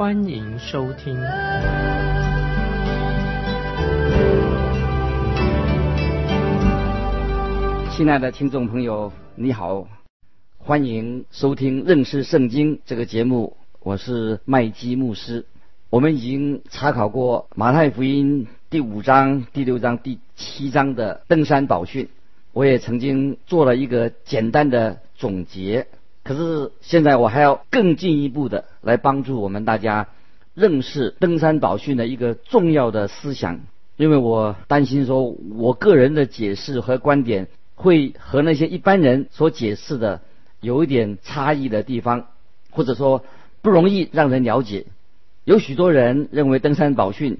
[0.00, 1.14] 欢迎收听。
[7.94, 9.86] 亲爱的听众朋友，你好，
[10.56, 15.44] 欢迎收听认识圣经这个节目，我是麦基牧师。
[15.90, 18.46] 我们已经查考过马太福音。
[18.70, 22.08] 第五章、第六章、第七章的登山宝训，
[22.54, 25.86] 我也曾经做了一个简单的总结。
[26.30, 30.06] 可是现在我还要更进一步的来帮助我们大家
[30.54, 33.62] 认识登山宝训的一个重要的思想，
[33.96, 40.20] 因为我担心说我个人的解释和观点会和那些一般人所解释的
[40.60, 42.28] 有一点差异的地方，
[42.70, 43.24] 或者说
[43.60, 44.86] 不容易让人了解。
[45.42, 47.38] 有许多人认为登山宝训。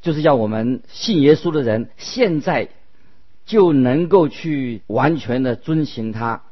[0.00, 2.68] 就是要我们信耶稣的人现在
[3.46, 6.42] 就能够去完全的遵行它，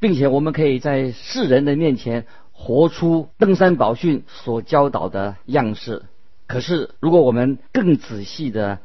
[0.00, 6.02] 并且我们可以在世人的面前活出登山宝训所教导的样式。
[6.46, 8.78] 可是，如果我们更仔细的、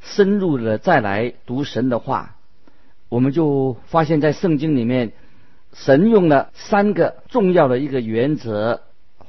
[0.00, 2.36] 深入的再来读神的话，
[3.08, 5.12] 我们就发现，在圣经里面，
[5.72, 8.82] 神用了三个重要的一个原则。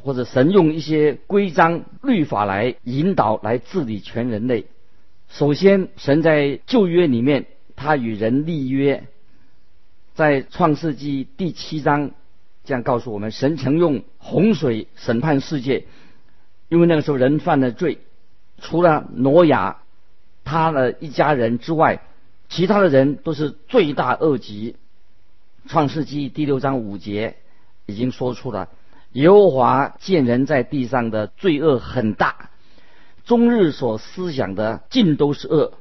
[0.06, 4.66] 或者神用一些规章律法来引导、来治理全人类。
[5.30, 7.46] 首先，神在旧约里面，
[7.78, 9.06] 他与人立约，
[10.14, 12.12] 在创世纪第七章
[12.64, 15.86] 这样告诉我们：神曾用洪水审判世界，
[16.70, 17.98] 因为那个时候人犯了罪，
[18.62, 19.78] 除了挪亚
[20.44, 22.02] 他的一家人之外，
[22.48, 24.76] 其他的人都是罪大恶极。
[25.68, 27.38] 创世纪第六章五节
[27.88, 28.70] 已经说出了。
[29.14, 32.50] 耶和华见人在地上的罪恶很大，
[33.26, 35.74] 终日所思想的尽都是恶。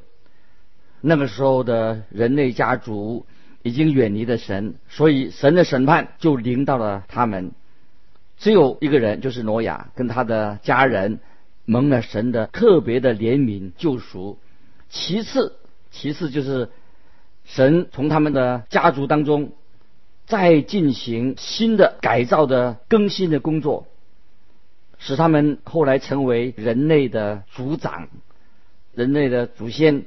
[1.01, 3.27] 那个时候的人类家族
[3.63, 7.53] 已经远离了神，所以神的审判就临到了他们。
[8.39, 11.21] 只有一个人，就是挪亚，跟他的家人
[11.65, 14.39] 蒙了神的特别的怜悯救赎。
[14.89, 15.57] 其次，
[15.91, 16.69] 其次就是
[17.45, 19.53] 神从他们的家族当中。
[20.25, 23.89] 再进行新的改造的更新的工作，
[24.97, 28.09] 使他们后来成为人类的族长、
[28.95, 30.05] 人类的祖先，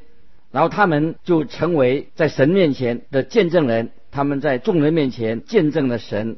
[0.55, 3.91] 然后他们就成为在神面前的见证人。
[4.09, 6.37] 他们在众人面前见证了神。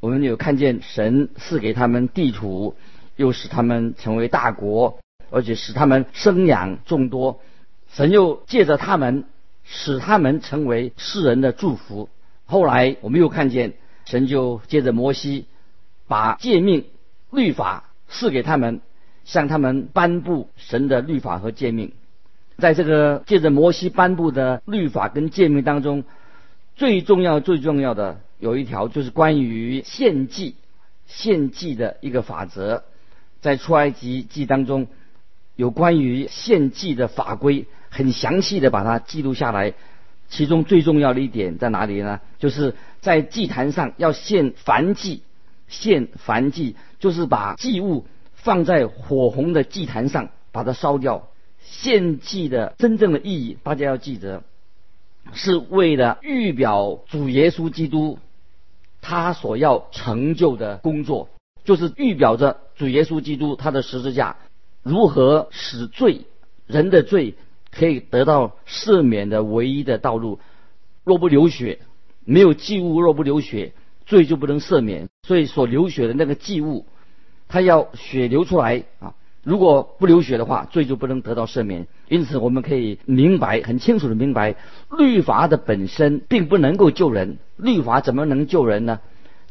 [0.00, 2.74] 我们有看见神赐给他们地土，
[3.14, 4.98] 又使他们成为大国，
[5.30, 7.40] 而且使他们生养众多。
[7.92, 9.22] 神又借着他们，
[9.62, 12.08] 使他们成为世人的祝福。
[12.44, 15.46] 后来我们又看见神就借着摩西，
[16.08, 16.86] 把诫命、
[17.30, 18.80] 律法赐给他们，
[19.22, 21.92] 向他们颁布神的律法和诫命。
[22.58, 26.02] 在这个借着摩西颁布的律法跟诫命当中，
[26.74, 30.56] 最重要、最重要的有一条就是关于献祭、
[31.06, 32.82] 献祭的一个法则。
[33.40, 34.88] 在出埃及记当中，
[35.54, 39.74] 有关于献祭的法规，很详细的把它记录下来。
[40.28, 42.20] 其中最重要的一点在哪里呢？
[42.40, 45.22] 就是在祭坛上要献燔祭，
[45.68, 48.04] 献燔祭就是把祭物
[48.34, 51.28] 放在火红的祭坛上，把它烧掉。
[51.70, 54.42] 献祭的真正的意义，大家要记得，
[55.32, 58.18] 是为了预表主耶稣基督
[59.00, 61.28] 他所要成就的工作，
[61.64, 64.36] 就是预表着主耶稣基督他的十字架
[64.82, 66.22] 如何使罪
[66.66, 67.34] 人的罪。
[67.70, 70.40] 可以得到赦免的唯一的道路，
[71.04, 71.80] 若不流血，
[72.24, 73.74] 没有祭物；若不流血，
[74.06, 75.10] 罪就不能赦免。
[75.22, 76.86] 所以所流血的那个祭物，
[77.46, 79.14] 它要血流出来啊！
[79.48, 81.86] 如果不流血的话，罪就不能得到赦免。
[82.08, 84.56] 因此，我们可以明白很清楚的明白，
[84.90, 87.38] 律法的本身并不能够救人。
[87.56, 89.00] 律法怎么能救人呢？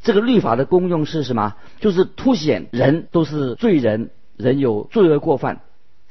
[0.04, 1.56] 这个律法的功用是什么？
[1.80, 5.62] 就是凸显人都是罪人，人有罪恶过犯。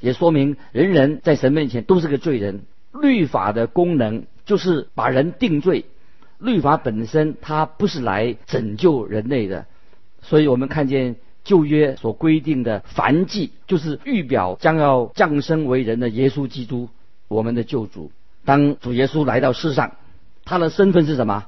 [0.00, 2.62] 也说明人人在神面前都是个罪人。
[2.92, 5.84] 律法的功能就是把人定罪。
[6.40, 9.66] 律法本身它不是来拯救人类的，
[10.22, 11.14] 所以我们看见
[11.46, 16.88] 旧约所规定的凡祭，就是预表将要降生为人的耶稣基督，
[17.28, 18.10] 我们的救主。
[18.44, 19.92] 当主耶稣来到世上，
[20.44, 21.46] 他的身份是什么？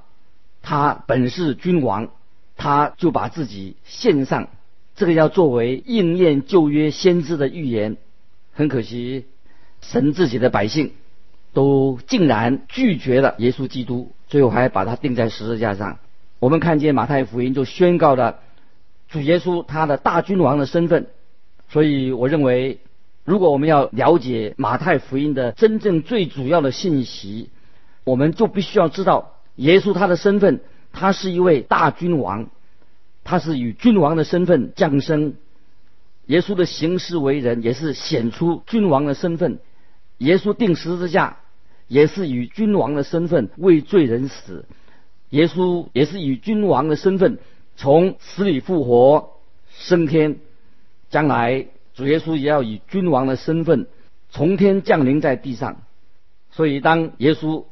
[0.63, 2.11] 他本是君王，
[2.57, 4.49] 他就把自己献上。
[4.95, 7.97] 这个要作为应验旧约先知的预言。
[8.53, 9.27] 很可惜，
[9.81, 10.93] 神自己的百姓
[11.53, 15.99] 都竟然拒绝了耶稣基督，最后还把他钉在十字架上。
[16.39, 18.41] 我们看见马太福音就宣告了
[19.09, 21.07] 主耶稣他的大君王的身份。
[21.71, 22.81] 所以，我认为，
[23.25, 27.51] 如果我们要了解马太福音的真正最主要的信息，
[28.05, 30.61] 我们就必须要知道耶稣他的身份，
[30.93, 32.49] 他是一位大君王，
[33.25, 35.35] 他是以君王的身份降生。
[36.25, 39.59] 耶稣的行事为人也是显出君王的身份。
[40.19, 41.39] 耶稣定十字架
[41.87, 44.65] 也是以君王的身份为罪人死。
[45.31, 47.39] 耶稣也是以君王的身份
[47.79, 49.31] 从死里复活
[49.71, 50.37] 升天。
[51.11, 53.87] 将来主耶稣也要以君王的身份
[54.29, 55.81] 从天降临在地上。
[56.51, 57.65] 所以当耶稣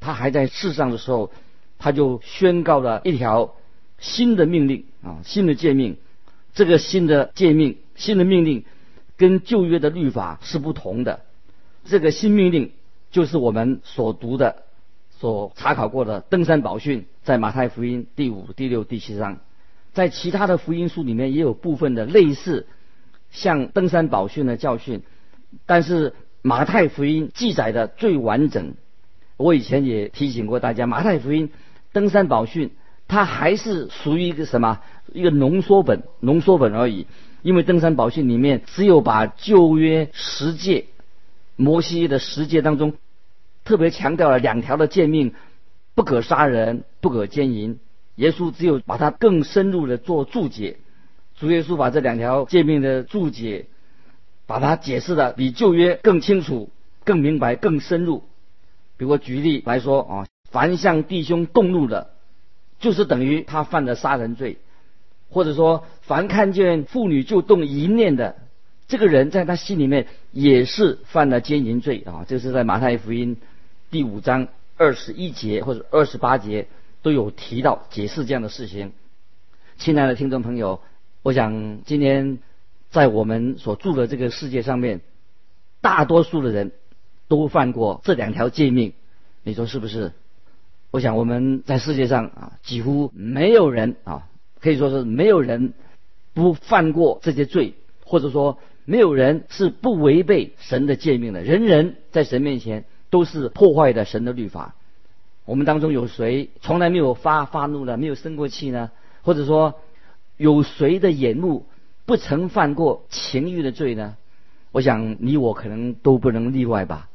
[0.00, 1.30] 他还在世上的时候，
[1.78, 3.54] 他就宣告了一条
[3.98, 5.98] 新的命令啊，新的诫命。
[6.54, 8.64] 这个新的诫命、新的命令
[9.16, 11.20] 跟旧约的律法是不同的。
[11.84, 12.72] 这个新命令
[13.10, 14.61] 就是我们所读的、
[15.22, 19.38] 所查考过的登山宝训，在马太福音第五、第六、第七章，
[19.92, 22.66] 在其他的福音书里面也有部分的类似
[23.30, 25.02] 像登山宝训的教训，
[25.64, 28.74] 但是马太福音记载的最完整。
[29.36, 31.52] 我以前也提醒过大家，马太福音
[31.92, 32.72] 登山宝训
[33.06, 34.80] 它还是属于一个什么？
[35.12, 37.06] 一个浓缩本，浓缩本而已。
[37.42, 40.86] 因为登山宝训里面只有把旧约十诫、
[41.54, 42.94] 摩西的十诫当中
[43.64, 45.34] 特别强调了两条的诫命：
[45.94, 47.78] 不可杀人，不可奸淫。
[48.16, 50.76] 耶稣只有把它更深入的做注解。
[51.36, 53.66] 主耶稣把这两条诫命的注解，
[54.46, 56.70] 把它解释的比旧约更清楚、
[57.04, 58.24] 更明白、更深入。
[58.96, 62.10] 比如举例来说啊，凡向弟兄动怒的，
[62.78, 64.58] 就是等于他犯了杀人罪；
[65.30, 68.36] 或者说，凡看见妇女就动淫念的，
[68.86, 72.24] 这个人在他心里面也是犯了奸淫罪啊。
[72.28, 73.38] 这是在马太福音
[73.92, 74.48] 第五章
[74.78, 76.66] 二十一节或者二十八节
[77.02, 78.94] 都有提到解释这样的事情。
[79.76, 80.80] 亲爱的听众朋友，
[81.22, 82.38] 我想今天
[82.90, 85.02] 在我们所住的这个世界上面，
[85.82, 86.72] 大多数的人。
[87.28, 88.92] 都犯过这两条诫命，
[89.42, 90.12] 你说是不是？
[90.90, 94.28] 我想我们在世界上啊，几乎没有人啊，
[94.60, 95.72] 可以说是没有人
[96.34, 97.72] 不犯过这些罪，
[98.04, 101.42] 或者说没有人是不违背神的诫命的。
[101.42, 104.74] 人人在神面前都是破坏的神的律法。
[105.44, 108.90] 我们当中有谁从来没有发发怒的，没有生过气呢？
[109.22, 109.74] 或者说
[110.38, 111.66] 有谁的眼目
[112.06, 114.16] 不曾犯过情欲的罪呢？
[114.70, 117.10] 我想你我可能都不能例外吧。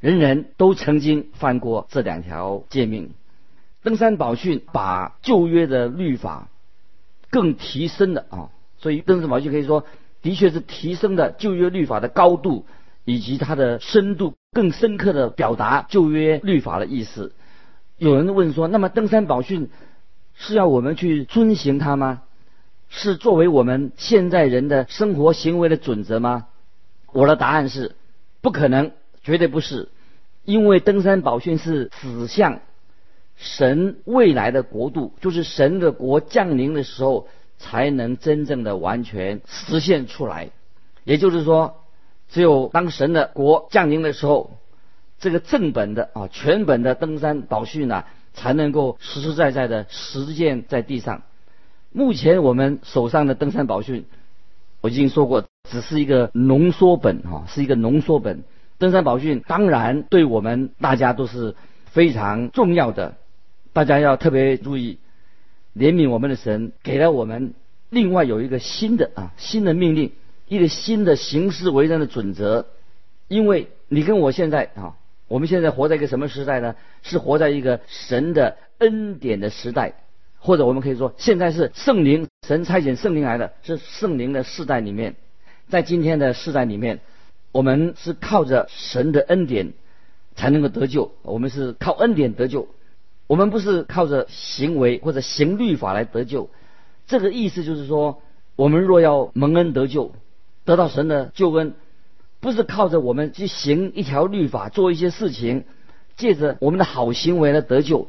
[0.00, 3.10] 人人都曾经犯过这两条诫命。
[3.82, 6.48] 登山宝训把旧约的律法
[7.28, 9.84] 更提升了啊，所以登山宝训可以说
[10.22, 12.64] 的确是提升了旧约律法的高度
[13.04, 17.32] 以及它的深度，更深刻的表达旧约律法的意思。
[17.98, 19.70] 有人问说：那么登山宝训
[20.34, 22.22] 是要我们去遵循它吗？
[22.88, 26.46] 是作为我们现在人的生活行为的准则吗？
[27.12, 27.94] 我的答案是
[28.40, 28.92] 不可能。
[29.24, 29.88] 绝对不是，
[30.44, 32.58] 因为登山宝训是指向
[33.36, 40.50] 神未来的国度，就是神的国降临的时候才能真正的完全实现出来。
[41.04, 41.81] 也就是说，
[42.32, 44.56] 只有当神的国降临的时候，
[45.18, 51.22] 这个正本的啊全本的登山宝训呢，才能够实实在在的实践在地上。
[51.92, 54.06] 目前我们手上的登山宝训，
[54.80, 58.44] 我已经说过，只是一个浓缩本哈，是一个浓缩本。
[58.78, 63.16] 登山宝训当然对我们大家都是非常重要的，
[63.74, 64.98] 大家要特别注意，
[65.76, 67.52] 怜悯我们的神给了我们
[67.90, 70.12] 另外有一个新的啊新的命令，
[70.54, 72.66] 一个新的行事为人的准则。
[73.28, 74.96] 因为你跟我现在啊，
[75.28, 76.74] 我们现在活在一个什么时代呢？
[77.02, 79.94] 是活在一个神的恩典的时代，
[80.38, 85.14] 或者我们可以说现在是圣灵神差遣圣灵来的，是圣灵的世代里面，
[85.70, 87.00] 在今天的世代里面。
[87.52, 89.74] 我们是靠着神的恩典
[90.34, 92.66] 才能够得救，我们是靠恩典得救，
[93.26, 96.48] 我们不是靠着行为或者行律法来得救。
[97.06, 98.22] 这个意思就是说，
[98.56, 100.12] 我们若要蒙恩得救，
[100.64, 101.74] 得到神的救恩，
[102.40, 105.64] 不是靠着我们去行一条律法，做一些事情，
[106.16, 108.08] 借着我们的好行为来得救。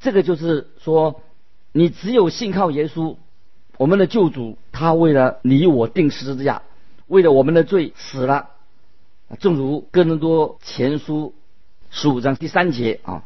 [0.00, 1.22] 这个就是说，
[1.72, 3.16] 你只有信靠耶稣，
[3.78, 6.62] 我们的救主，他为了你我定十字架，
[7.06, 8.50] 为了我们的罪死了。
[9.40, 11.34] 正如哥林多前书
[11.90, 13.24] 十五章第三节啊，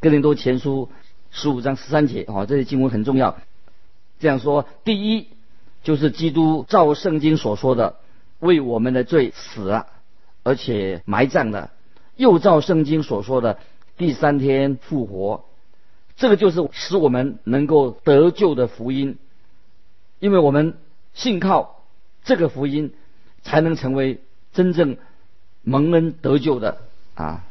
[0.00, 0.90] 哥林多前书
[1.30, 3.36] 十五章十三节啊，这些经文很重要。
[4.18, 5.28] 这样说，第一
[5.86, 7.94] 就是基督照圣经所说的，
[8.40, 9.86] 为我们的罪死了，
[10.42, 11.70] 而且埋葬了，
[12.16, 13.60] 又照圣经所说的
[13.96, 15.44] 第三天复活。
[16.16, 19.16] 这个就是使我们能够得救的福音，
[20.18, 20.76] 因为我们
[21.14, 21.84] 信靠
[22.24, 22.92] 这个福音，
[23.44, 24.20] 才能成为
[24.52, 24.96] 真正
[25.62, 26.78] 蒙恩得救的
[27.14, 27.44] 啊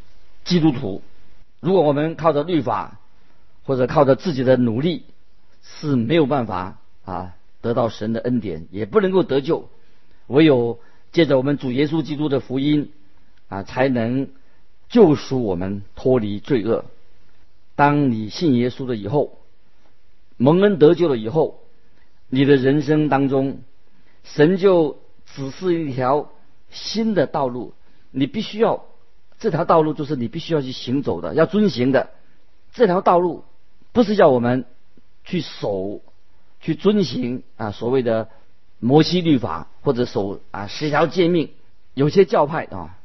[0.44, 1.02] 基督徒。
[1.62, 3.00] 如果我们靠着律法
[3.64, 5.06] 或者靠着自己的努力，
[5.64, 7.34] 是没有办法啊
[7.66, 9.70] 得到神的恩典，也不能够得救。
[10.28, 10.78] 唯有
[11.12, 12.92] 借着我们主耶稣基督的福音
[13.48, 14.28] 啊，才能
[14.88, 16.86] 救赎我们脱离罪恶。
[17.76, 19.40] 当你信耶稣了以后，
[20.38, 21.60] 蒙恩得救了以后，
[22.30, 23.62] 你的人生当中，
[24.24, 26.30] 神就指示一条
[26.70, 27.74] 新的道路，
[28.12, 28.86] 你必须要
[29.40, 32.12] 这条道路就是你必须要去行走的，要遵行的。
[32.74, 33.44] 这条道路
[33.92, 34.66] 不是叫我们
[35.24, 36.02] 去守、
[36.66, 38.28] 去遵行啊所谓的
[38.80, 41.52] 摩西律法或者守啊十条诫命。
[41.94, 42.98] 有些教派啊，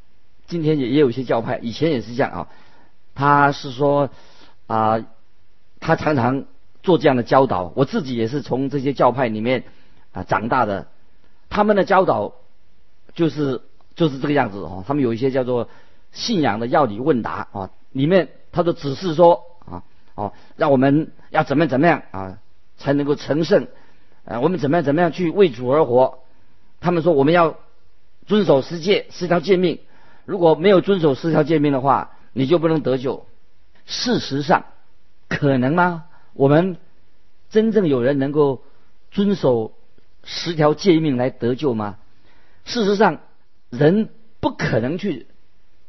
[0.47, 2.47] 今天也也有一些教派，以前也是这样啊，
[3.15, 4.09] 他是说。
[4.67, 5.05] 啊，
[5.81, 6.45] 他常常
[6.81, 7.73] 做这样的教导。
[7.75, 9.65] 我自己也是从这些教派里面
[10.13, 10.87] 啊长大的。
[11.49, 12.35] 他们的教导
[13.13, 13.63] 就是
[13.95, 14.85] 就是这个样子哦。
[14.87, 15.67] 他们有一些叫做
[16.13, 19.83] 信仰的要理问答啊，里面他都只是说啊
[20.15, 22.39] 哦，让我们要怎么怎么样啊
[22.81, 23.67] 才能够成圣
[24.25, 26.19] 啊，我们怎么样怎么样去为主而活。
[26.79, 27.59] 他们说我们要
[28.25, 29.79] 遵守十诫十条诫命，
[30.25, 33.25] 如果没有遵守十条诫命的话，你就不能得救。
[33.85, 34.65] 事实上，
[35.27, 36.05] 可能吗？
[36.33, 36.77] 我们
[37.49, 38.63] 真正有人能够
[39.11, 39.73] 遵守
[40.23, 41.97] 十条诫命来得救吗？
[42.65, 43.19] 事实上，
[43.69, 44.09] 人
[44.39, 45.27] 不可能去，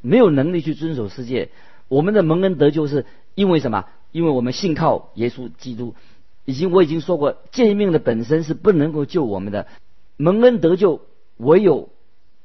[0.01, 1.51] 没有能力去遵守世界。
[1.89, 3.87] 我们的蒙恩得救是因为什么？
[4.11, 5.95] 因为我们信靠耶稣基督。
[6.45, 9.67] 已经我已经说过，诫命的本身是不能够救我们的。
[10.17, 11.01] 蒙恩得救，
[11.37, 11.91] 唯有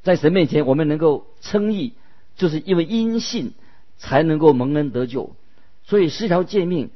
[0.04, 1.94] 在神面前我们能够称义，
[2.36, 3.54] 就是因为因信。
[4.00, 5.32] 才能够蒙恩得救，
[5.84, 6.92] 所以十条诫命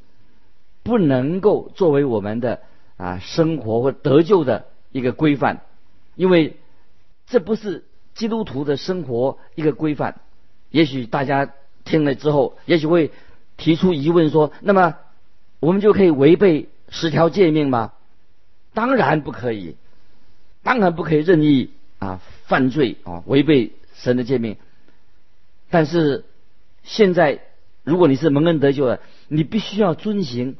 [0.83, 2.59] 不能够作为我们的
[2.95, 5.61] 啊生活或得救的一个规范，
[6.15, 6.57] 因为
[7.25, 10.21] 这不是基督徒的生活一个规范。
[10.69, 11.51] 也许大家
[11.85, 13.09] 听了之后，也许会
[13.57, 14.97] 提出疑问说：那么
[15.59, 17.93] 我们就可以违背十条诫命吗？
[18.75, 19.75] 当然不可以，
[20.61, 24.57] 当然不可以任意啊犯罪啊违背神的诫命，
[25.71, 26.25] 但是。
[26.83, 27.41] 现在，
[27.83, 30.55] 如果你是蒙恩得救的，你必须要遵行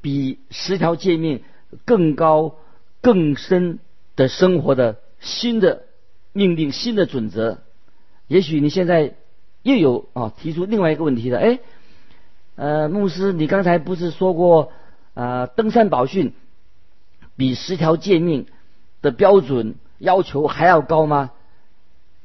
[0.00, 1.44] 比十条诫命
[1.84, 2.56] 更高、
[3.00, 3.78] 更深
[4.16, 5.84] 的生活的新的
[6.32, 7.60] 命令、新的准则。
[8.26, 9.14] 也许你现在
[9.62, 11.60] 又有啊提出另外一个问题了，哎，
[12.56, 14.72] 呃，牧师，你刚才不是说过
[15.14, 16.32] 啊，登山宝训
[17.36, 18.46] 比十条诫命
[19.02, 21.30] 的标准要求还要高吗？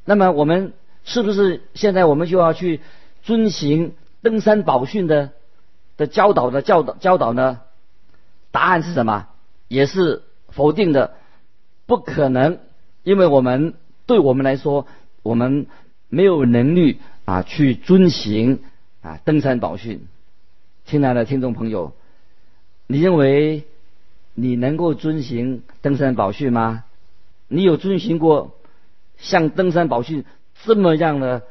[0.03, 0.73] 那么我们
[1.03, 2.81] 是不是现在我们就要去？
[3.23, 5.31] 遵行登山宝训的
[5.97, 7.61] 的教导的教导教导呢？
[8.51, 9.25] 答案是什么？
[9.67, 11.15] 也是否定的，
[11.87, 12.59] 不可能，
[13.01, 13.73] 因为我们
[14.05, 14.85] 对我们来说，
[15.23, 15.65] 我们
[16.07, 18.59] 没有能力啊去遵行
[19.01, 20.05] 啊登山宝训。
[20.85, 21.95] 亲爱的听众朋友，
[22.87, 23.65] 你认为
[24.33, 26.83] 你能够遵循登山宝训吗？
[27.47, 28.57] 你有遵循过
[29.17, 30.25] 像登山宝训
[30.63, 31.43] 这么样的？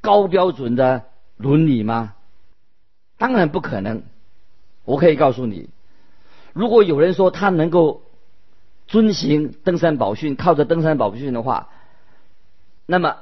[0.00, 1.04] 高标准的
[1.38, 2.14] 伦理吗？
[3.16, 4.02] 当然不可能。
[4.84, 5.70] 我可以告诉你，
[6.52, 8.02] 如果有人说他能够
[8.86, 11.70] 遵循登山宝训，靠着登山宝训的话，
[12.84, 13.16] 那么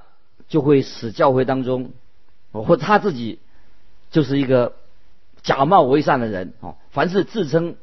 [0.48, 1.92] 就会使教会当中，
[2.50, 3.38] 或他自己
[4.10, 4.74] 就是一个
[5.42, 6.76] 假冒为善的人哦。
[6.90, 7.76] 凡是自称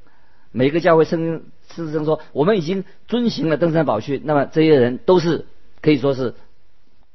[0.51, 5.45] 每个教会称自称说我们已经遵循了登山宝训，那么这些人都是
[5.81, 6.33] 可以说是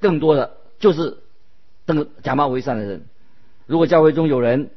[0.01, 1.19] 更多的就是。
[1.87, 3.03] 登假冒为善的人，
[3.67, 4.71] 如果教会中有人，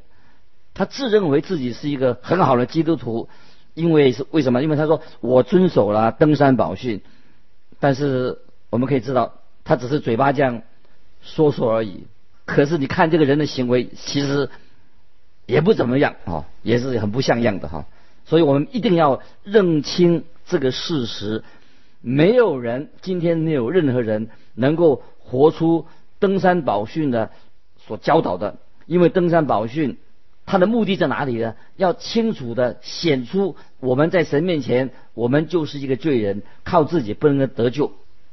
[0.74, 3.30] 他自认为自己是一个很好的基督徒，
[3.72, 4.62] 因为是为什么？
[4.62, 7.00] 因为他说我遵守了登山宝训，
[7.80, 10.60] 但是我们可以知道，他只是嘴巴这样
[11.22, 12.04] 说说而已。
[12.44, 14.50] 可是你看这个人的行为，其实
[15.48, 17.86] 也不怎么样啊，也是很不像样的哈。
[18.24, 21.42] 所以我们一定要认清这个事实：
[22.02, 25.86] 没有人，今天没有任何人能够活出。
[26.20, 27.30] 登山宝训的
[27.86, 29.98] 所教导的，因为登山宝训
[30.46, 31.54] 它的目的在哪里呢？
[31.76, 37.92] 要清楚的显出我们在神面前，我们就是一个罪人，靠自己不能得救。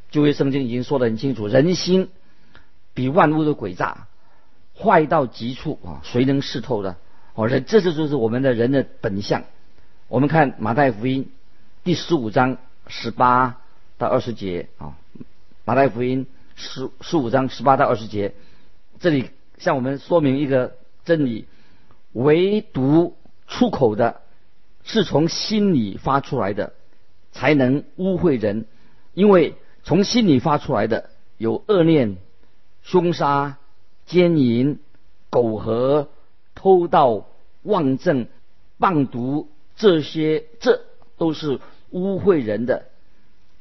[0.09, 2.09] 旧约圣经已经说得很清楚，人心
[2.95, 4.07] 比万物都诡诈，
[4.75, 6.01] 坏到极处啊！
[6.03, 6.95] 谁能识透的？
[7.35, 9.43] 哦，人这是就是我们的人的本相。
[10.07, 11.29] 我们看马太福音
[11.83, 13.61] 第十五章十八
[13.97, 14.97] 到二十节啊，
[15.65, 18.33] 马太福音十十五章十八到二十节，
[18.99, 21.45] 这里向我们说明一个真理：
[22.13, 24.21] 唯独出口的
[24.85, 26.71] 是从心里发出来的，
[27.33, 28.65] 才能污秽人，
[29.13, 32.15] 因为从心里发出来的有恶念、
[32.81, 33.57] 凶杀、
[34.05, 34.79] 奸淫、
[35.29, 36.07] 苟合、
[36.65, 37.27] 偷盗、
[37.61, 38.25] 妄政、
[38.79, 40.81] 谤毒，这些这
[41.15, 41.59] 都是
[41.91, 42.87] 污秽人的。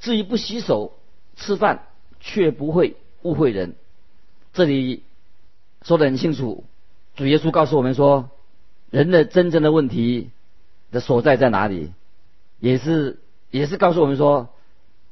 [0.01, 0.95] 至于不洗手
[1.37, 1.83] 吃饭，
[2.19, 3.75] 却不会污秽人。
[4.55, 5.03] 这里
[5.83, 6.65] 说得很清楚，
[7.15, 8.31] 主耶稣告诉我们说，
[8.89, 10.31] 人的真正的问题
[10.91, 11.91] 的所在在哪里？
[12.59, 13.19] 也是
[13.51, 14.49] 也是告诉我们说，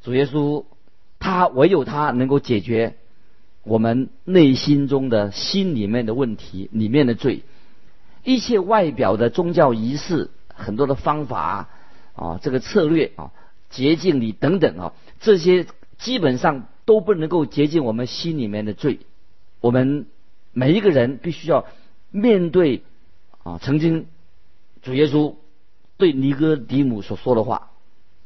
[0.02, 0.64] 主耶稣
[1.18, 2.96] 他唯有他能够解决
[3.64, 7.42] 我们内心中的心里面的问题，里面的罪。
[8.24, 11.68] 一切外表的宗教仪式，很多的方法
[12.14, 13.32] 啊，这个策略啊，
[13.70, 15.66] 洁净礼等等啊，这些
[15.98, 19.00] 基本上都不能够洁净我们心里面的罪。
[19.60, 20.06] 我们
[20.52, 21.66] 每一个人必须要
[22.10, 22.82] 面对
[23.42, 24.06] 啊，曾经
[24.82, 25.34] 主耶稣
[25.96, 27.70] 对尼哥底母所说的话。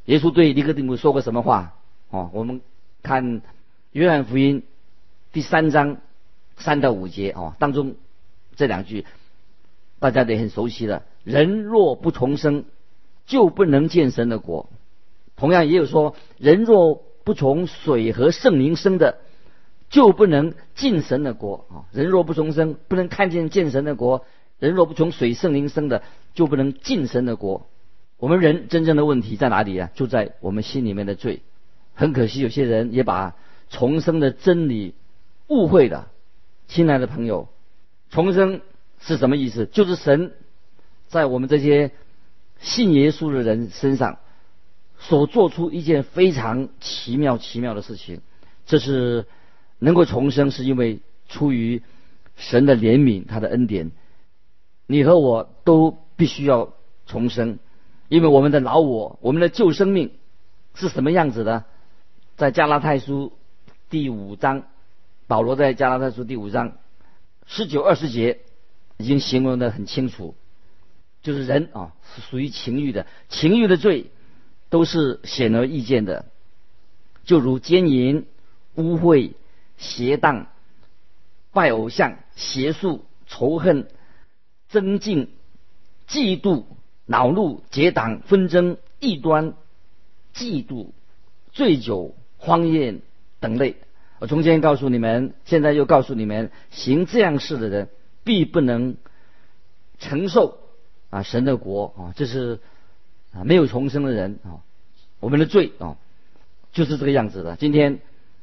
[0.04, 1.74] 耶稣对尼哥底母说过什么话？
[2.10, 2.60] 哦，我们
[3.02, 3.42] 看
[3.92, 4.62] 约翰福音
[5.32, 5.96] 第三章
[6.56, 7.94] 三到五节哦，当中
[8.56, 9.04] 这两句。
[9.98, 12.64] 大家得很熟悉的，人若不重生，
[13.26, 14.68] 就不能见神的国。
[15.36, 19.18] 同样也有说，人若不从水和圣灵生的，
[19.88, 21.88] 就不能进神的国啊。
[21.92, 24.22] 人若不重生，不能看见见神的国；
[24.58, 26.02] 人若不从水圣灵生的，
[26.34, 27.66] 就不能进神的国。
[28.18, 29.90] 我们人真正的问题在哪里啊？
[29.94, 31.42] 就在我们心里面的罪。
[31.94, 33.34] 很可惜，有些人也把
[33.70, 34.94] 重生的真理
[35.48, 36.08] 误会了。
[36.66, 37.48] 亲爱的朋友，
[38.10, 38.60] 重生。
[39.00, 39.66] 是什么意思？
[39.66, 40.32] 就是神
[41.08, 41.92] 在我们这些
[42.58, 44.18] 信耶稣的人身上
[44.98, 48.20] 所做出一件非常奇妙奇妙的事情。
[48.66, 49.26] 这是
[49.78, 51.82] 能够重生，是因为出于
[52.36, 53.92] 神的怜悯，他的恩典。
[54.86, 56.72] 你和我都必须要
[57.06, 57.58] 重生，
[58.08, 60.12] 因为我们的老我，我们的旧生命
[60.74, 61.64] 是什么样子的？
[62.36, 63.32] 在加拉太书
[63.88, 64.64] 第五章，
[65.26, 66.72] 保罗在加拉太书第五章
[67.46, 68.40] 十九二十节。
[68.98, 70.34] 已经形容的很清楚，
[71.22, 74.06] 就是人啊是属于情欲的，情欲的罪
[74.70, 76.26] 都是显而易见的，
[77.24, 78.26] 就如奸淫、
[78.74, 79.32] 污秽、
[79.76, 80.46] 邪荡、
[81.52, 83.88] 拜偶像、邪术、仇恨、
[84.68, 85.30] 增进、
[86.08, 86.64] 嫉妒、
[87.04, 89.54] 恼怒、结党、纷争、异端、
[90.34, 90.90] 嫉妒、
[91.52, 93.00] 醉酒、荒宴
[93.40, 93.76] 等类。
[94.18, 97.88] 我从前告诉你们，现在又告诉你们，行这样事的人。
[98.26, 98.96] 必不能
[100.00, 100.58] 承受
[101.10, 102.58] 啊神的国啊，这是
[103.32, 104.58] 啊没有重生的人啊，
[105.20, 105.96] 我们的罪啊
[106.72, 107.54] 就是这个样子的。
[107.54, 108.00] 今天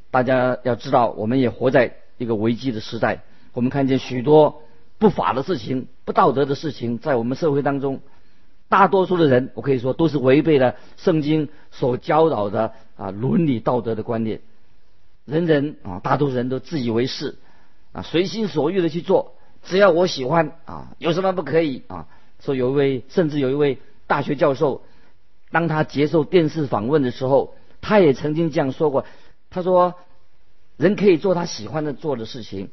[0.10, 4.62] 大家要知道，我们也活在一个危机的时代，我们看见许多
[5.00, 8.00] 不法的事情、不道德的事情在我们社会当中。
[8.70, 14.40] 大多数的人，我可以说都是违背了圣经所教导的啊伦理道德的观念。
[15.26, 17.36] 人人啊，大多数人都自以为是
[17.92, 19.36] 啊，随心所欲的去做。
[19.64, 22.08] 只要我喜欢啊，有什么不可以啊？
[22.40, 24.84] 说有一位，甚至有一位大学教授，
[25.52, 29.06] 当他接受电视访问的时候，他也曾经这样说过。
[29.50, 29.96] 他说
[30.76, 32.70] ：“人可以做他喜欢的做的事情，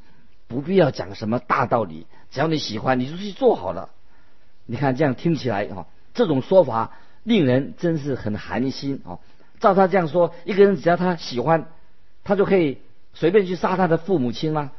[0.48, 3.90] 不必要讲什么大道理，只要你喜欢，你就去做好了。”
[4.66, 9.18] 你看这样听起来啊，这种说法令人真是很寒心啊。
[9.60, 11.68] 照他这样说，一个人只要他喜欢，
[12.24, 12.78] 他就可以
[13.14, 14.72] 随便去杀他的父母亲吗？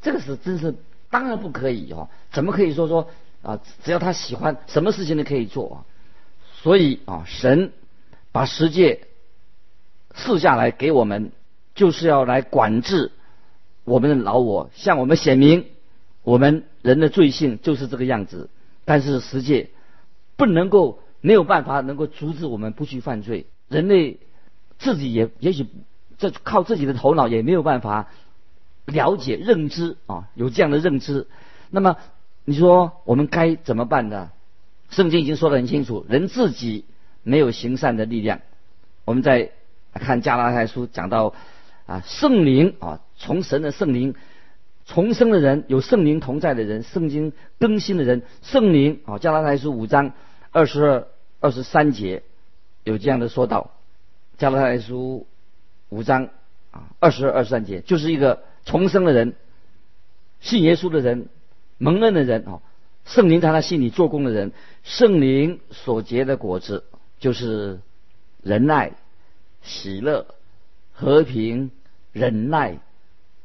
[0.00, 0.74] 这个是真是。
[1.10, 3.08] 当然不可以哦，怎么可以说说
[3.42, 3.60] 啊？
[3.82, 5.76] 只要他喜欢，什么事情都可以做啊。
[6.60, 7.72] 所以啊，神
[8.30, 9.06] 把十诫
[10.14, 11.32] 赐下来给我们，
[11.74, 13.12] 就是要来管制
[13.84, 15.66] 我们的老我，向我们显明
[16.22, 18.50] 我们人的罪性就是这个样子。
[18.84, 19.70] 但是十诫
[20.36, 24.18] 不能够没有办法能够阻止我们不去犯罪，人类
[24.78, 25.66] 自己也也许
[26.18, 28.08] 这靠自己的头脑也没有办法。
[28.88, 31.26] 了解认知啊，有这样的认知，
[31.68, 31.98] 那么
[32.46, 34.30] 你说我们该怎么办呢？
[34.88, 36.86] 圣经已经说得很清楚，人自己
[37.22, 38.40] 没有行善的力量。
[39.04, 39.50] 我们在
[39.92, 41.34] 看加拉太书讲到
[41.84, 44.14] 啊，圣灵啊，从神的圣灵
[44.86, 50.12] 重生的人，有圣灵同在的人，圣经更新的人，圣灵啊，加拉太书五章
[50.50, 51.06] 二十二、
[51.40, 52.22] 二十三节
[52.84, 53.72] 有这样的说道。
[54.38, 55.26] 加拉太书
[55.90, 56.30] 五章
[56.70, 58.44] 啊，二十二、二十三节就是一个。
[58.68, 59.34] 重生的人，
[60.40, 61.30] 信耶稣的人，
[61.78, 62.60] 蒙恩的人啊，
[63.06, 64.52] 圣灵在他心里做工的人，
[64.82, 66.84] 圣灵所结的果子
[67.18, 67.80] 就是
[68.42, 68.92] 仁爱、
[69.62, 70.26] 喜乐、
[70.92, 71.70] 和平、
[72.12, 72.78] 忍耐、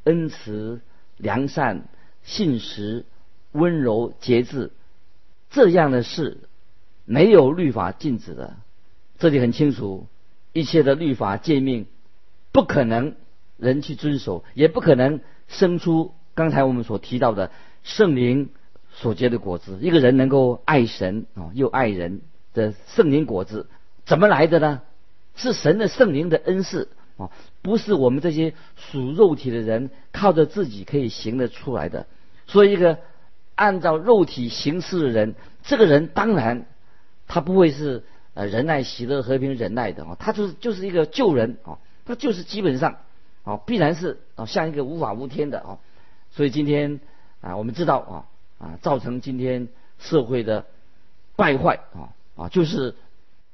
[0.04, 0.82] 恩慈、
[1.16, 1.88] 良善、
[2.22, 3.06] 信实、
[3.52, 4.72] 温柔、节制，
[5.48, 6.36] 这样的事
[7.06, 8.56] 没有律法禁止的。
[9.18, 10.06] 这里很清楚，
[10.52, 11.86] 一切的律法诫命
[12.52, 13.16] 不可能
[13.56, 17.50] 人去遵守，也不可能生出刚才我们所提到的
[17.82, 18.50] 圣灵
[18.90, 19.78] 所结的果子。
[19.80, 23.68] 一个人能够爱神啊，又爱人的圣灵果子，
[24.04, 24.82] 怎么来的呢？
[25.34, 27.30] 是神的圣灵的恩赐啊，
[27.62, 32.06] 不是我们这些属肉体的人靠着自己可以行得出来的。
[32.46, 32.98] 所以，一个
[33.54, 36.66] 按照肉体行事的人，这个人当然
[37.26, 38.02] 他不会是。
[38.36, 42.96] 呃，仁爱、喜乐、和平、忍耐的啊，他就是就是一个救人啊，他就是基本上
[43.44, 45.78] 啊，必然是啊，像一个无法无天的啊，
[46.30, 46.98] 所以今天
[47.40, 48.14] 啊，我们知道啊
[48.58, 50.66] 啊，造成今天社会的
[51.36, 52.94] 败坏啊啊，就是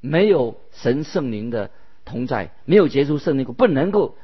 [0.00, 1.70] 没有神圣灵的
[2.04, 4.16] 同在，没有结出圣灵果，不能够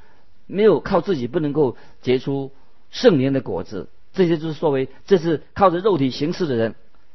[0.46, 2.52] 没有靠自己不能够结出
[2.90, 6.74] 圣灵的果子，这些就是作为这是靠着肉体行事的人，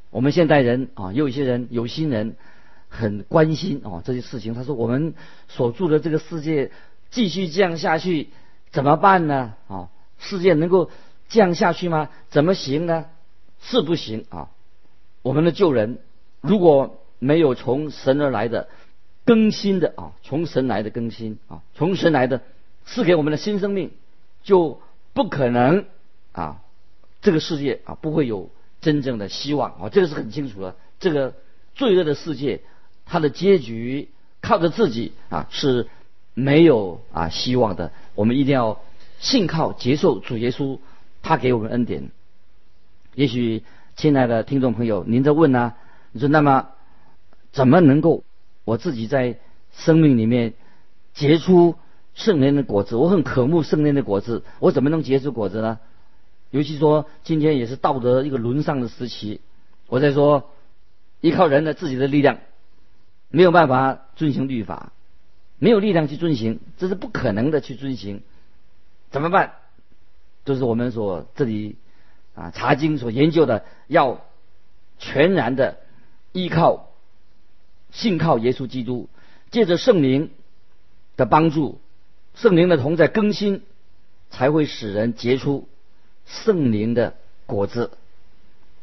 [0.10, 2.36] 我们现代人啊，有一些人有心人。
[2.94, 4.54] 很关心哦这些事情。
[4.54, 5.14] 他说：“我们
[5.48, 6.72] 所住的这个世界
[7.12, 8.30] 继续这样下去
[8.71, 9.54] 怎么办呢？
[9.67, 10.89] 啊，世界能够
[11.30, 12.10] 这样下去吗？
[12.30, 13.06] 怎么行呢？
[13.62, 14.50] 是不行啊！
[15.21, 16.00] 我们的救人
[16.41, 18.67] 如果没有从神而来的
[19.26, 22.41] 更新的啊，从神来的更新啊，从神来的
[22.86, 23.91] 赐给我们的新生命，
[24.41, 24.82] 就
[25.13, 25.86] 不可能
[26.32, 26.62] 啊，
[27.21, 28.50] 这个世界啊不会有
[28.82, 30.76] 真正的希望啊，这个是很清楚的。
[31.00, 31.36] 这个
[31.76, 32.62] 罪恶的世界。”
[33.04, 34.08] 它的结局
[34.39, 35.89] 靠着自己啊是
[36.34, 37.91] 没有啊希望的。
[38.15, 38.82] 我们一定要
[39.20, 40.80] 信靠接受主耶稣，
[41.22, 42.12] 他给我们恩典。
[43.15, 43.63] 也许
[43.96, 45.74] 亲爱的听众朋友，您在问呢？
[46.12, 46.70] 你说那么
[47.52, 48.24] 怎么能够
[48.63, 49.38] 我自己在
[49.72, 50.54] 生命里面
[51.13, 51.76] 结出
[52.13, 52.96] 圣灵的果子？
[52.96, 55.80] 我很渴慕圣灵的果子，我怎么能结出果子呢？
[56.50, 59.41] 尤其说今天也是道德一个沦丧的时期，
[59.88, 60.50] 我在说
[61.22, 62.39] 依靠人的自己的力量。
[63.34, 64.91] 没有办法遵行律法，
[65.63, 68.24] 没有力量去遵行，这是不可能的去遵行，
[69.12, 69.54] 怎么办？
[70.43, 71.76] 就是我们所这里
[72.34, 74.26] 啊查经所研究的，要
[74.97, 75.78] 全然的
[76.32, 76.89] 依靠、
[77.91, 79.08] 信靠耶稣基督，
[79.52, 80.32] 借着圣灵
[81.15, 81.80] 的帮助，
[82.34, 83.62] 圣灵的同在更新，
[84.32, 85.69] 才会使人结出
[86.26, 87.13] 圣灵的
[87.45, 87.91] 果子。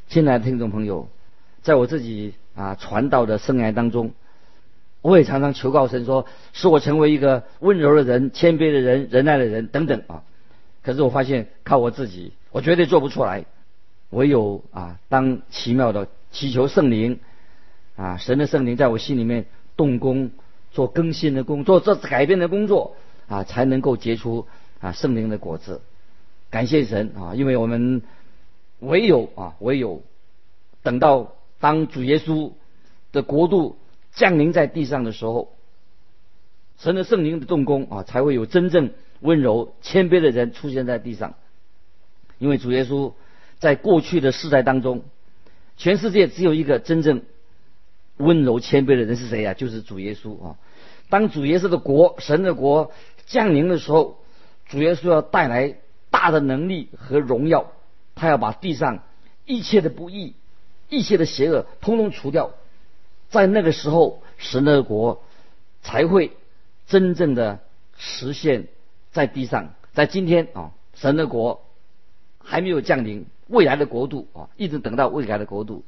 [0.09, 1.09] 亲爱的听众朋友，
[1.63, 4.13] 在我自己啊传道的生涯当中。
[5.01, 10.25] 我也常常求告神说，使我成为一个温柔的人、谦卑的人、仁爱的人等等啊。
[10.83, 13.45] 可是我发现靠我自己，我绝对做不出来。
[14.11, 17.21] 唯有啊，当奇妙的祈求圣灵
[17.95, 20.33] 啊，神的圣灵在我心里面动工，
[20.73, 22.97] 做更新的工作，做改变的工作
[23.29, 24.47] 啊，才能够结出
[24.81, 25.81] 啊圣灵的果子。
[26.51, 28.03] 感谢神啊，因为我们
[28.81, 30.03] 唯有啊，唯有
[30.83, 32.51] 等到当主耶稣
[33.13, 33.77] 的国度。
[34.19, 35.55] 降临在地上的时候，
[36.77, 41.35] 神的圣灵的动工啊，才会有真正温柔谦卑的人出现在地上。
[42.39, 43.13] 因为主耶稣
[43.61, 45.05] 在过去的世代当中，
[45.77, 47.23] 全世界只有一个真正
[48.17, 49.55] 温柔谦卑的人是谁呀？
[49.55, 50.57] 就是主耶稣啊！
[51.09, 52.93] 当主耶稣的国、神的国
[53.27, 54.19] 降临的时候，
[54.67, 55.77] 主耶稣要带来
[56.11, 57.71] 大的能力和荣耀，
[58.17, 59.05] 他要把地上
[59.47, 60.35] 一切的不义、
[60.89, 62.51] 一切的邪恶，通通除掉。
[63.31, 65.23] 在那个时候，神的国
[65.83, 66.37] 才会
[66.87, 67.61] 真正的
[67.97, 68.69] 实现，
[69.13, 69.75] 在地上。
[69.93, 71.65] 在今天啊，神的国
[72.39, 75.85] 还没有降临，未来的国度啊，一直等到未来的国度。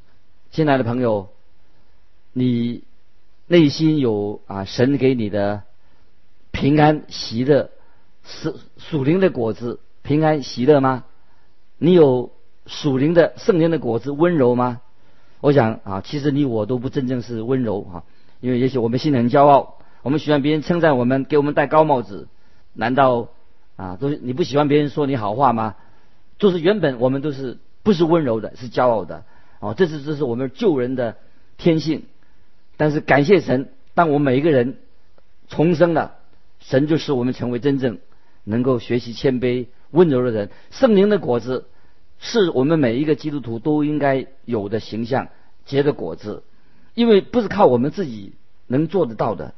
[0.50, 1.28] 亲爱的朋友，
[2.32, 2.82] 你
[3.46, 5.62] 内心有啊神给你的
[6.50, 7.70] 平安喜乐，
[8.24, 11.04] 是属灵的果子，平安喜乐吗？
[11.78, 12.32] 你有
[12.66, 14.82] 属灵的圣灵的果子，温柔吗？
[15.40, 18.04] 我想啊，其实你我都不真正是温柔啊，
[18.40, 22.28] 因为也许我们心里很骄傲，我们喜欢别人称赞我们，给我们戴高帽子。
[22.74, 23.28] 难道
[23.76, 25.76] 啊，都是你不喜欢别人说你好话吗？
[26.38, 29.24] 就是原本我们都是不是温柔的，是骄傲的。
[29.60, 31.16] 哦，这是这是我们救人的
[31.56, 32.04] 天性。
[32.76, 34.76] 但是感谢神，当我们每一个人
[35.48, 36.16] 重生了，
[36.60, 37.98] 神就使我们成为真正
[38.44, 40.50] 能够学习谦卑、温柔的人。
[40.70, 41.66] 圣灵的果子。
[42.20, 45.28] 是我们每一个基督徒都应该有的形象
[45.64, 46.42] 结的果子，
[46.94, 48.34] 因为不是靠我们自己
[48.66, 49.54] 能做得到的。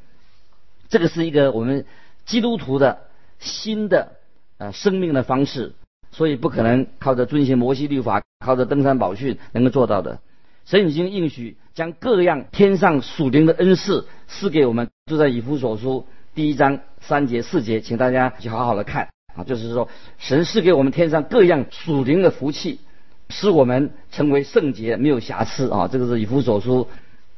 [0.88, 1.84] 这个是一个我们
[2.24, 3.00] 基督徒的
[3.40, 4.12] 新的
[4.58, 5.74] 呃生命的方式，
[6.12, 10.20] 所以不可能靠着遵循摩西律法、靠着登山宝训能够做到的。
[10.64, 22.80] 神已经应许将各样天上属灵的恩赐赐给我们，就在以弗所书第一章三节四节，请大家去好好的看啊，就是说神赐给我们天上各样属灵的福气，
[23.28, 25.88] 使我们成为圣洁，没有瑕疵啊。
[25.88, 26.88] 这个是以弗所书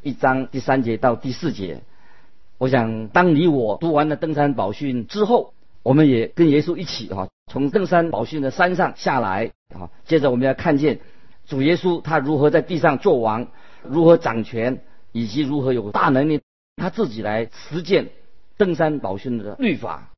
[0.02, 1.82] 一章第三节到第四节。
[2.58, 9.90] 我想，当你我读完了登山宝训之后，我们也跟耶稣一起啊，从登山宝训的山上下来啊。
[10.04, 11.00] 接着我们要看见
[11.46, 13.48] 主耶稣他如何在地上做王，
[13.82, 14.80] 如何掌权，
[15.12, 16.40] 以及如何有大能力，
[16.76, 18.10] 他自己来实践
[18.56, 20.10] 登山宝训的律法。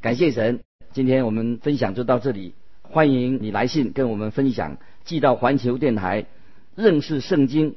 [0.00, 0.60] 感谢神，
[0.98, 2.54] 今天我们分享就到这里。
[2.82, 6.26] 欢迎你来信跟我们分享，寄到环球电台
[6.74, 7.76] 认识圣经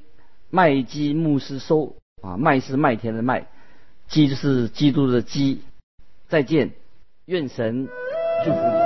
[0.49, 3.45] 麦基牧师收啊，麦是麦田的麦。
[4.07, 5.61] 基是基督的基，
[6.29, 6.71] 再见，
[7.25, 7.87] 愿神
[8.43, 8.80] 祝福你。